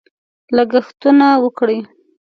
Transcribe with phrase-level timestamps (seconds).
[0.55, 1.77] لګښتونه وکړي.